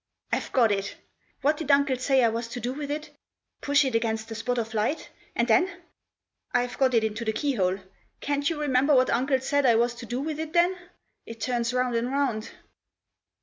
[0.33, 0.95] "I've got it!
[1.41, 3.11] What did uncle say I was to do with it?
[3.61, 5.69] Push it against the spot of light— and then?
[6.53, 7.77] I've got it into the keyhole;
[8.19, 10.75] can't you remember what uncle said I was to do with it then?
[11.27, 12.49] It turns round and round."